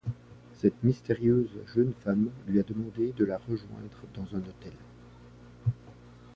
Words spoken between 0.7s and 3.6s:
mystérieuse jeune femme lui a demandé de la